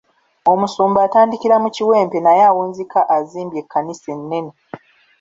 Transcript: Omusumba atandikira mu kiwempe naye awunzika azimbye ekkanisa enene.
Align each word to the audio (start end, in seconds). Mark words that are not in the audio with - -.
Omusumba 0.51 0.99
atandikira 1.07 1.55
mu 1.63 1.69
kiwempe 1.75 2.17
naye 2.21 2.41
awunzika 2.49 2.99
azimbye 3.17 3.57
ekkanisa 3.63 4.07
enene. 4.15 4.51